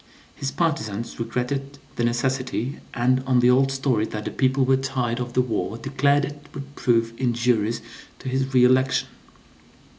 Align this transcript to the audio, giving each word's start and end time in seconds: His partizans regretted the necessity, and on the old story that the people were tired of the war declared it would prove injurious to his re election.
His 0.35 0.49
partizans 0.49 1.19
regretted 1.19 1.77
the 1.95 2.03
necessity, 2.03 2.79
and 2.91 3.19
on 3.27 3.39
the 3.39 3.51
old 3.51 3.71
story 3.71 4.07
that 4.07 4.25
the 4.25 4.31
people 4.31 4.65
were 4.65 4.75
tired 4.75 5.19
of 5.19 5.33
the 5.33 5.43
war 5.43 5.77
declared 5.77 6.25
it 6.25 6.43
would 6.55 6.73
prove 6.73 7.13
injurious 7.19 7.81
to 8.17 8.27
his 8.27 8.51
re 8.51 8.63
election. 8.63 9.09